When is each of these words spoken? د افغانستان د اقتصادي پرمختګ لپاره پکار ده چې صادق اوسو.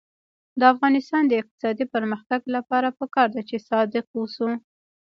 د 0.59 0.61
افغانستان 0.73 1.23
د 1.27 1.33
اقتصادي 1.41 1.85
پرمختګ 1.93 2.41
لپاره 2.55 2.95
پکار 2.99 3.27
ده 3.35 3.41
چې 3.49 3.57
صادق 3.69 4.05
اوسو. 4.17 4.49